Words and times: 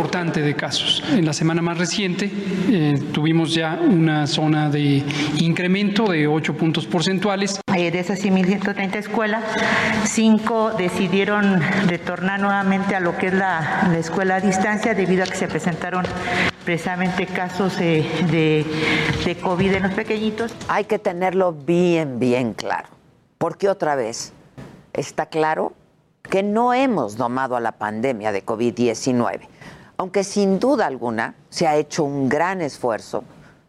Importante 0.00 0.40
de 0.40 0.56
casos. 0.56 1.04
En 1.10 1.26
la 1.26 1.34
semana 1.34 1.60
más 1.60 1.76
reciente 1.76 2.30
eh, 2.70 2.98
tuvimos 3.12 3.52
ya 3.52 3.78
una 3.78 4.26
zona 4.26 4.70
de 4.70 5.04
incremento 5.40 6.10
de 6.10 6.26
8 6.26 6.56
puntos 6.56 6.86
porcentuales. 6.86 7.60
De 7.66 7.98
esas 7.98 8.24
1.130 8.24 8.96
escuelas, 8.96 9.44
cinco 10.04 10.70
decidieron 10.70 11.60
retornar 11.86 12.40
nuevamente 12.40 12.96
a 12.96 13.00
lo 13.00 13.18
que 13.18 13.26
es 13.26 13.34
la, 13.34 13.88
la 13.92 13.98
escuela 13.98 14.36
a 14.36 14.40
distancia 14.40 14.94
debido 14.94 15.22
a 15.22 15.26
que 15.26 15.36
se 15.36 15.48
presentaron 15.48 16.06
precisamente 16.64 17.26
casos 17.26 17.78
de, 17.78 18.02
de, 18.30 18.64
de 19.26 19.36
COVID 19.36 19.74
en 19.74 19.82
los 19.82 19.92
pequeñitos. 19.92 20.54
Hay 20.68 20.84
que 20.84 20.98
tenerlo 20.98 21.52
bien, 21.52 22.18
bien 22.18 22.54
claro, 22.54 22.88
porque 23.36 23.68
otra 23.68 23.96
vez 23.96 24.32
está 24.94 25.26
claro 25.26 25.74
que 26.22 26.42
no 26.42 26.72
hemos 26.72 27.18
domado 27.18 27.54
a 27.54 27.60
la 27.60 27.72
pandemia 27.72 28.32
de 28.32 28.46
COVID-19, 28.46 29.40
aunque 30.00 30.24
sin 30.24 30.58
duda 30.58 30.86
alguna 30.86 31.34
se 31.50 31.66
ha 31.66 31.76
hecho 31.76 32.04
un 32.04 32.30
gran 32.30 32.62
esfuerzo 32.62 33.22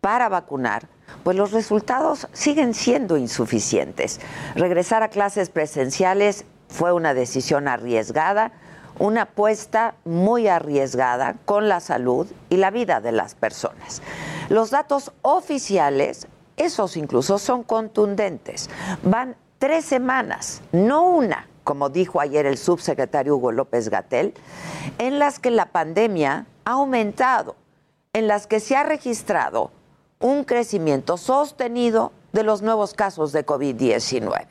para 0.00 0.28
vacunar, 0.28 0.86
pues 1.24 1.36
los 1.36 1.50
resultados 1.50 2.28
siguen 2.32 2.74
siendo 2.74 3.16
insuficientes. 3.16 4.20
Regresar 4.54 5.02
a 5.02 5.08
clases 5.08 5.50
presenciales 5.50 6.44
fue 6.68 6.92
una 6.92 7.12
decisión 7.12 7.66
arriesgada, 7.66 8.52
una 9.00 9.22
apuesta 9.22 9.96
muy 10.04 10.46
arriesgada 10.46 11.34
con 11.44 11.68
la 11.68 11.80
salud 11.80 12.28
y 12.50 12.56
la 12.56 12.70
vida 12.70 13.00
de 13.00 13.10
las 13.10 13.34
personas. 13.34 14.00
Los 14.48 14.70
datos 14.70 15.10
oficiales, 15.22 16.28
esos 16.56 16.96
incluso 16.96 17.40
son 17.40 17.64
contundentes. 17.64 18.70
Van 19.02 19.34
tres 19.58 19.86
semanas, 19.86 20.62
no 20.70 21.02
una, 21.02 21.48
como 21.64 21.88
dijo 21.88 22.20
ayer 22.20 22.46
el 22.46 22.58
subsecretario 22.58 23.36
Hugo 23.36 23.52
López 23.52 23.88
Gatel, 23.88 24.34
en 24.98 25.18
las 25.18 25.38
que 25.38 25.50
la 25.50 25.66
pandemia 25.66 26.46
ha 26.64 26.70
aumentado, 26.70 27.56
en 28.12 28.26
las 28.26 28.46
que 28.46 28.60
se 28.60 28.76
ha 28.76 28.82
registrado 28.82 29.70
un 30.20 30.44
crecimiento 30.44 31.16
sostenido 31.16 32.12
de 32.32 32.44
los 32.44 32.62
nuevos 32.62 32.94
casos 32.94 33.32
de 33.32 33.44
COVID-19. 33.44 34.46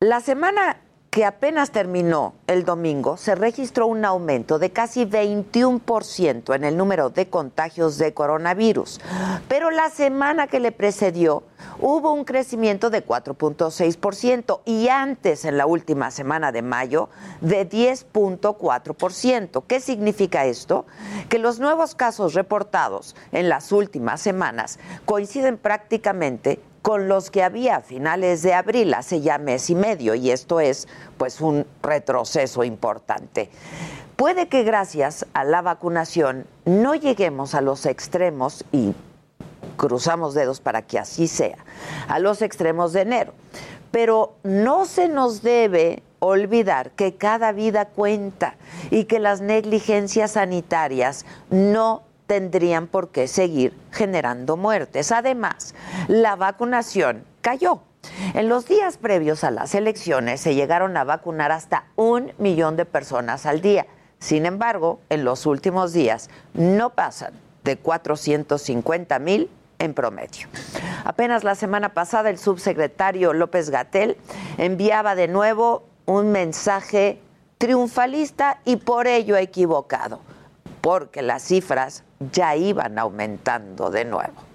La 0.00 0.20
semana 0.20 0.80
que 1.10 1.24
apenas 1.24 1.70
terminó 1.70 2.34
el 2.46 2.64
domingo, 2.64 3.16
se 3.16 3.34
registró 3.34 3.86
un 3.86 4.04
aumento 4.04 4.58
de 4.58 4.70
casi 4.70 5.06
21% 5.06 6.54
en 6.54 6.64
el 6.64 6.76
número 6.76 7.10
de 7.10 7.28
contagios 7.28 7.98
de 7.98 8.12
coronavirus. 8.14 9.00
Pero 9.48 9.70
la 9.70 9.88
semana 9.90 10.46
que 10.46 10.60
le 10.60 10.70
precedió 10.70 11.42
hubo 11.80 12.12
un 12.12 12.24
crecimiento 12.24 12.90
de 12.90 13.04
4.6% 13.04 14.60
y 14.64 14.88
antes, 14.88 15.44
en 15.44 15.56
la 15.56 15.66
última 15.66 16.10
semana 16.10 16.52
de 16.52 16.62
mayo, 16.62 17.08
de 17.40 17.68
10.4%. 17.68 19.62
¿Qué 19.66 19.80
significa 19.80 20.44
esto? 20.46 20.86
Que 21.28 21.38
los 21.38 21.60
nuevos 21.60 21.94
casos 21.94 22.34
reportados 22.34 23.14
en 23.32 23.48
las 23.48 23.72
últimas 23.72 24.20
semanas 24.20 24.78
coinciden 25.04 25.58
prácticamente 25.58 26.60
con 26.82 27.08
los 27.08 27.30
que 27.30 27.42
había 27.42 27.76
a 27.76 27.80
finales 27.80 28.42
de 28.42 28.54
abril, 28.54 28.94
hace 28.94 29.20
ya 29.20 29.36
mes 29.36 29.68
y 29.68 29.74
medio, 29.74 30.14
y 30.14 30.30
esto 30.30 30.60
es 30.60 30.88
pues 31.18 31.40
un 31.40 31.66
retroceso 31.82 32.64
importante. 32.64 33.50
Puede 34.16 34.48
que 34.48 34.62
gracias 34.62 35.26
a 35.32 35.44
la 35.44 35.62
vacunación 35.62 36.46
no 36.64 36.94
lleguemos 36.94 37.54
a 37.54 37.60
los 37.60 37.86
extremos 37.86 38.64
y 38.72 38.94
cruzamos 39.78 40.34
dedos 40.34 40.60
para 40.60 40.82
que 40.82 40.98
así 40.98 41.26
sea, 41.26 41.56
a 42.08 42.18
los 42.18 42.42
extremos 42.42 42.92
de 42.92 43.00
enero. 43.00 43.32
Pero 43.90 44.34
no 44.42 44.84
se 44.84 45.08
nos 45.08 45.40
debe 45.40 46.02
olvidar 46.18 46.90
que 46.90 47.14
cada 47.14 47.52
vida 47.52 47.86
cuenta 47.86 48.56
y 48.90 49.04
que 49.04 49.18
las 49.18 49.40
negligencias 49.40 50.32
sanitarias 50.32 51.24
no 51.48 52.02
tendrían 52.26 52.86
por 52.86 53.08
qué 53.08 53.26
seguir 53.26 53.74
generando 53.90 54.58
muertes. 54.58 55.12
Además, 55.12 55.74
la 56.08 56.36
vacunación 56.36 57.24
cayó. 57.40 57.80
En 58.34 58.48
los 58.48 58.66
días 58.66 58.98
previos 58.98 59.44
a 59.44 59.50
las 59.50 59.74
elecciones 59.74 60.40
se 60.40 60.54
llegaron 60.54 60.96
a 60.96 61.04
vacunar 61.04 61.50
hasta 61.50 61.86
un 61.96 62.32
millón 62.38 62.76
de 62.76 62.84
personas 62.84 63.46
al 63.46 63.60
día. 63.60 63.86
Sin 64.18 64.44
embargo, 64.44 65.00
en 65.08 65.24
los 65.24 65.46
últimos 65.46 65.92
días 65.92 66.28
no 66.52 66.90
pasan 66.90 67.32
de 67.64 67.76
450 67.76 69.18
mil 69.18 69.50
en 69.78 69.94
promedio. 69.94 70.48
Apenas 71.04 71.44
la 71.44 71.54
semana 71.54 71.90
pasada 71.90 72.30
el 72.30 72.38
subsecretario 72.38 73.32
López 73.32 73.70
Gatel 73.70 74.16
enviaba 74.56 75.14
de 75.14 75.28
nuevo 75.28 75.84
un 76.06 76.32
mensaje 76.32 77.20
triunfalista 77.58 78.60
y 78.64 78.76
por 78.76 79.06
ello 79.06 79.36
equivocado, 79.36 80.20
porque 80.80 81.22
las 81.22 81.42
cifras 81.42 82.04
ya 82.32 82.56
iban 82.56 82.98
aumentando 82.98 83.90
de 83.90 84.04
nuevo. 84.04 84.48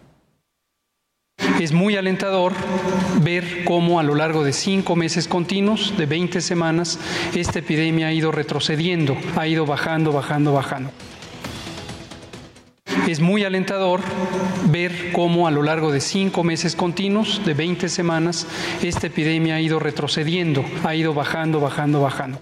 Es 1.59 1.71
muy 1.71 1.95
alentador 1.95 2.53
ver 3.21 3.63
cómo 3.65 3.99
a 3.99 4.03
lo 4.03 4.15
largo 4.15 4.43
de 4.43 4.53
cinco 4.53 4.95
meses 4.95 5.27
continuos, 5.27 5.93
de 5.97 6.05
20 6.05 6.41
semanas, 6.41 6.99
esta 7.35 7.59
epidemia 7.59 8.07
ha 8.07 8.13
ido 8.13 8.31
retrocediendo, 8.31 9.15
ha 9.35 9.47
ido 9.47 9.65
bajando, 9.65 10.11
bajando, 10.11 10.53
bajando. 10.53 10.91
Es 13.07 13.19
muy 13.19 13.43
alentador 13.43 13.99
ver 14.69 15.11
cómo 15.11 15.45
a 15.45 15.51
lo 15.51 15.61
largo 15.61 15.91
de 15.91 15.99
cinco 15.99 16.43
meses 16.43 16.73
continuos, 16.75 17.41
de 17.45 17.53
20 17.53 17.89
semanas, 17.89 18.47
esta 18.81 19.07
epidemia 19.07 19.55
ha 19.55 19.59
ido 19.59 19.77
retrocediendo, 19.79 20.63
ha 20.85 20.95
ido 20.95 21.13
bajando, 21.13 21.59
bajando, 21.59 21.99
bajando. 21.99 22.39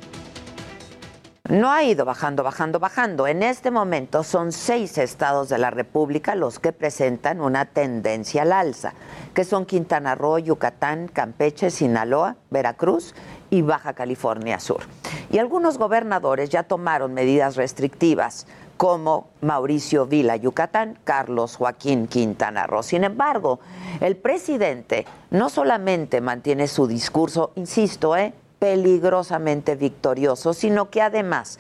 No 1.50 1.72
ha 1.72 1.84
ido 1.84 2.06
bajando, 2.06 2.44
bajando, 2.44 2.80
bajando. 2.80 3.28
En 3.28 3.42
este 3.42 3.72
momento 3.72 4.24
son 4.24 4.52
seis 4.52 5.00
estados 5.00 5.50
de 5.50 5.58
la 5.58 5.72
República 5.72 6.36
los 6.36 6.60
que 6.60 6.72
presentan 6.72 7.42
una 7.42 7.66
tendencia 7.66 8.44
al 8.44 8.54
alza, 8.54 8.94
que 9.34 9.44
son 9.44 9.66
Quintana 9.66 10.14
Roo, 10.14 10.38
Yucatán, 10.38 11.08
Campeche, 11.08 11.72
Sinaloa, 11.72 12.36
Veracruz 12.52 13.16
y 13.52 13.62
Baja 13.62 13.94
California 13.94 14.60
Sur. 14.60 14.82
Y 15.30 15.38
algunos 15.38 15.78
gobernadores 15.78 16.50
ya 16.50 16.64
tomaron 16.64 17.14
medidas 17.14 17.56
restrictivas, 17.56 18.48
como 18.78 19.28
Mauricio 19.42 20.08
Vila, 20.08 20.38
Yucatán, 20.38 20.98
Carlos 21.04 21.58
Joaquín 21.58 22.08
Quintana 22.08 22.66
Roo. 22.66 22.82
Sin 22.82 23.04
embargo, 23.04 23.60
el 24.00 24.16
presidente 24.16 25.06
no 25.30 25.50
solamente 25.50 26.20
mantiene 26.20 26.68
su 26.68 26.88
discurso, 26.88 27.52
insisto, 27.54 28.18
¿eh? 28.18 28.34
peligrosamente 28.58 29.76
victorioso, 29.76 30.54
sino 30.54 30.90
que 30.90 31.04
además, 31.04 31.60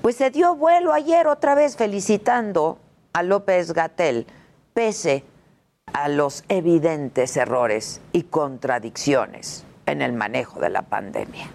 pues 0.00 0.16
se 0.16 0.30
dio 0.30 0.54
vuelo 0.54 0.94
ayer 0.94 1.26
otra 1.26 1.54
vez 1.54 1.76
felicitando 1.76 2.78
a 3.12 3.22
López 3.22 3.74
Gatel, 3.74 4.26
pese 4.72 5.24
a 5.92 6.08
los 6.08 6.44
evidentes 6.48 7.36
errores 7.36 8.00
y 8.12 8.22
contradicciones 8.22 9.66
en 9.86 10.02
el 10.02 10.12
manejo 10.12 10.60
de 10.60 10.70
la 10.70 10.82
pandemia. 10.82 11.50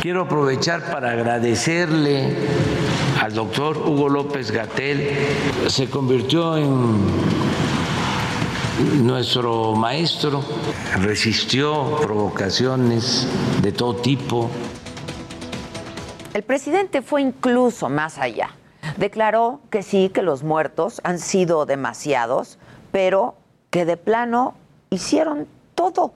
Quiero 0.00 0.22
aprovechar 0.22 0.82
para 0.90 1.12
agradecerle 1.12 2.36
al 3.20 3.32
doctor 3.32 3.78
Hugo 3.78 4.08
López 4.08 4.50
Gatel. 4.50 5.08
Se 5.68 5.88
convirtió 5.88 6.56
en 6.58 7.06
nuestro 9.06 9.74
maestro, 9.74 10.44
resistió 11.00 11.96
provocaciones 12.02 13.26
de 13.62 13.72
todo 13.72 13.96
tipo. 13.96 14.50
El 16.34 16.42
presidente 16.42 17.00
fue 17.00 17.22
incluso 17.22 17.88
más 17.88 18.18
allá. 18.18 18.50
Declaró 18.96 19.60
que 19.70 19.82
sí, 19.82 20.10
que 20.12 20.22
los 20.22 20.42
muertos 20.42 21.00
han 21.04 21.18
sido 21.18 21.64
demasiados, 21.64 22.58
pero 22.92 23.36
que 23.70 23.84
de 23.84 23.96
plano 23.96 24.54
hicieron 24.90 25.46
todo. 25.74 26.12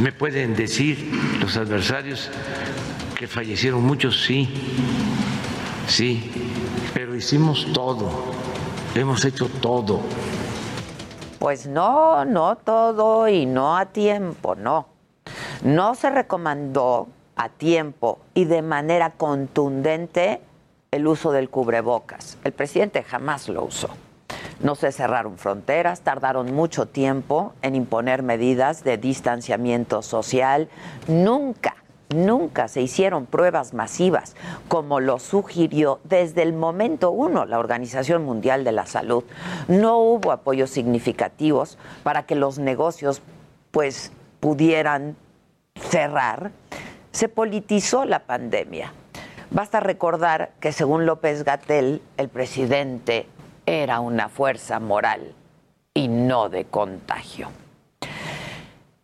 Me 0.00 0.12
pueden 0.12 0.56
decir 0.56 1.12
los 1.40 1.58
adversarios 1.58 2.30
que 3.18 3.26
fallecieron 3.26 3.82
muchos, 3.82 4.24
sí, 4.24 4.48
sí, 5.86 6.32
pero 6.94 7.14
hicimos 7.14 7.66
todo, 7.74 8.10
hemos 8.94 9.22
hecho 9.26 9.50
todo. 9.60 10.00
Pues 11.38 11.66
no, 11.66 12.24
no 12.24 12.56
todo 12.56 13.28
y 13.28 13.44
no 13.44 13.76
a 13.76 13.86
tiempo, 13.86 14.54
no. 14.54 14.86
No 15.64 15.94
se 15.94 16.08
recomendó 16.08 17.08
a 17.36 17.50
tiempo 17.50 18.20
y 18.32 18.46
de 18.46 18.62
manera 18.62 19.10
contundente 19.10 20.40
el 20.90 21.06
uso 21.06 21.30
del 21.30 21.50
cubrebocas. 21.50 22.38
El 22.42 22.52
presidente 22.52 23.02
jamás 23.02 23.50
lo 23.50 23.64
usó. 23.64 23.90
No 24.62 24.74
se 24.74 24.92
cerraron 24.92 25.38
fronteras, 25.38 26.02
tardaron 26.02 26.54
mucho 26.54 26.84
tiempo 26.86 27.54
en 27.62 27.74
imponer 27.74 28.22
medidas 28.22 28.84
de 28.84 28.98
distanciamiento 28.98 30.02
social. 30.02 30.68
Nunca, 31.08 31.76
nunca 32.14 32.68
se 32.68 32.82
hicieron 32.82 33.24
pruebas 33.24 33.72
masivas, 33.72 34.36
como 34.68 35.00
lo 35.00 35.18
sugirió 35.18 35.98
desde 36.04 36.42
el 36.42 36.52
momento 36.52 37.10
uno 37.10 37.46
la 37.46 37.58
Organización 37.58 38.22
Mundial 38.26 38.62
de 38.62 38.72
la 38.72 38.84
Salud. 38.84 39.24
No 39.66 39.98
hubo 39.98 40.30
apoyos 40.30 40.68
significativos 40.68 41.78
para 42.02 42.24
que 42.24 42.34
los 42.34 42.58
negocios 42.58 43.22
pues 43.70 44.12
pudieran 44.40 45.16
cerrar. 45.74 46.50
Se 47.12 47.30
politizó 47.30 48.04
la 48.04 48.26
pandemia. 48.26 48.92
Basta 49.50 49.80
recordar 49.80 50.50
que 50.60 50.72
según 50.72 51.06
López 51.06 51.44
Gatel, 51.44 52.02
el 52.18 52.28
presidente 52.28 53.26
era 53.70 54.00
una 54.00 54.28
fuerza 54.28 54.80
moral 54.80 55.34
y 55.94 56.08
no 56.08 56.48
de 56.48 56.64
contagio. 56.64 57.50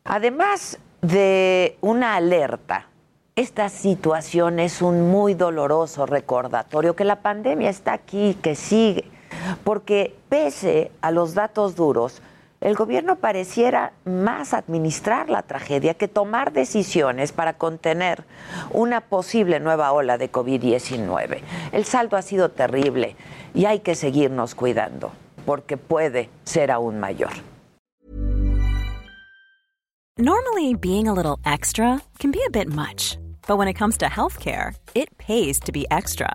Además 0.05 0.79
de 1.03 1.79
una 1.81 2.17
alerta, 2.17 2.89
esta 3.37 3.69
situación 3.69 4.59
es 4.59 4.83
un 4.83 5.11
muy 5.11 5.35
doloroso 5.35 6.07
recordatorio 6.07 6.97
que 6.97 7.05
la 7.05 7.23
pandemia 7.23 7.71
está 7.71 7.93
aquí, 7.93 8.37
que 8.43 8.55
sigue, 8.55 9.05
porque 9.63 10.17
pese 10.29 10.91
a 11.01 11.11
los 11.11 11.35
datos 11.35 11.77
duros, 11.77 12.23
el 12.67 12.75
gobierno 12.75 13.15
pareciera 13.15 13.93
más 14.05 14.53
administrar 14.53 15.31
la 15.31 15.43
tragedia 15.43 15.95
que 15.95 16.09
tomar 16.09 16.53
decisiones 16.53 17.31
para 17.31 17.53
contener 17.53 18.25
una 18.73 19.03
posible 19.03 19.61
nueva 19.61 19.93
ola 19.93 20.19
de 20.19 20.33
COVID-19. 20.33 21.43
El 21.71 21.85
saldo 21.85 22.17
ha 22.17 22.23
sido 22.23 22.51
terrible 22.51 23.15
y 23.55 23.67
hay 23.67 23.79
que 23.79 23.95
seguirnos 23.95 24.57
cuidando 24.57 25.13
porque 25.45 25.77
puede 25.77 26.29
ser 26.43 26.73
aún 26.73 26.99
mayor. 26.99 27.31
Normally 30.19 30.75
being 30.75 31.07
a 31.07 31.15
little 31.15 31.39
extra 31.45 32.03
can 32.19 32.33
be 32.33 32.41
a 32.45 32.51
bit 32.51 32.69
much, 32.69 33.17
but 33.47 33.59
when 33.59 33.69
it 33.69 33.79
comes 33.79 33.97
to 33.99 34.07
healthcare, 34.07 34.75
it 34.93 35.09
pays 35.19 35.61
to 35.61 35.71
be 35.71 35.87
extra. 35.93 36.35